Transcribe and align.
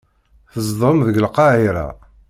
Tzedɣem 0.53 0.97
deg 1.07 1.15
Lqahira. 1.25 1.87